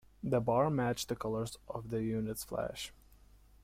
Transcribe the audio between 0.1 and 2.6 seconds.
The bar matched the colors of the unit's